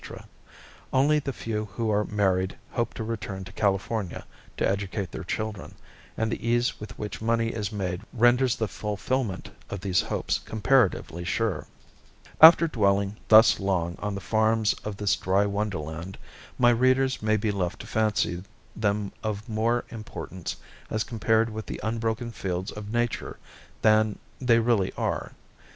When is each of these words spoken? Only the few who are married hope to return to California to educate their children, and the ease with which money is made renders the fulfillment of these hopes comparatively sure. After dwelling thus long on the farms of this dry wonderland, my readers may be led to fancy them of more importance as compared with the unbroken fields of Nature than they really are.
Only 0.91 1.19
the 1.19 1.31
few 1.31 1.65
who 1.73 1.91
are 1.91 2.03
married 2.05 2.57
hope 2.71 2.95
to 2.95 3.03
return 3.03 3.43
to 3.43 3.51
California 3.51 4.25
to 4.57 4.67
educate 4.67 5.11
their 5.11 5.23
children, 5.23 5.75
and 6.17 6.31
the 6.31 6.43
ease 6.43 6.79
with 6.79 6.97
which 6.97 7.21
money 7.21 7.49
is 7.49 7.71
made 7.71 8.01
renders 8.11 8.55
the 8.55 8.67
fulfillment 8.67 9.51
of 9.69 9.81
these 9.81 10.01
hopes 10.01 10.39
comparatively 10.39 11.23
sure. 11.23 11.67
After 12.41 12.67
dwelling 12.67 13.17
thus 13.27 13.59
long 13.59 13.95
on 13.99 14.15
the 14.15 14.21
farms 14.21 14.73
of 14.83 14.97
this 14.97 15.15
dry 15.15 15.45
wonderland, 15.45 16.17
my 16.57 16.71
readers 16.71 17.21
may 17.21 17.37
be 17.37 17.51
led 17.51 17.77
to 17.79 17.85
fancy 17.85 18.41
them 18.75 19.11
of 19.21 19.47
more 19.47 19.85
importance 19.89 20.55
as 20.89 21.03
compared 21.03 21.51
with 21.51 21.67
the 21.67 21.79
unbroken 21.83 22.31
fields 22.31 22.71
of 22.71 22.91
Nature 22.91 23.37
than 23.83 24.17
they 24.39 24.57
really 24.57 24.91
are. 24.93 25.33